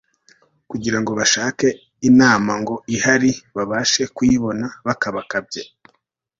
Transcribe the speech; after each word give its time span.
kugira 0.69 0.97
ngo 1.01 1.11
bashake 1.19 1.67
imana, 2.09 2.51
ngo 2.61 2.75
ahari 2.95 3.31
babashe 3.55 4.03
kuyibona 4.15 4.67
bakabakabye 4.85 5.61